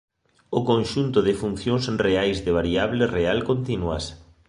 O 0.57 0.59
conxunto 0.71 1.19
de 1.27 1.33
funcións 1.41 1.83
reais 2.05 2.37
de 2.45 2.51
variable 2.59 3.03
real 3.17 3.39
continuas. 3.49 4.03